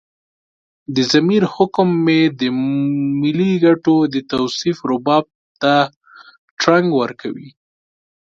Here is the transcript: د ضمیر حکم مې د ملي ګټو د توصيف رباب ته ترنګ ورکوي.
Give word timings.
د 0.95 0.97
ضمیر 1.11 1.43
حکم 1.55 1.89
مې 2.05 2.21
د 2.39 2.41
ملي 3.21 3.53
ګټو 3.65 3.95
د 4.13 4.15
توصيف 4.31 4.77
رباب 4.91 5.25
ته 5.61 5.75
ترنګ 6.61 6.87
ورکوي. 7.01 7.49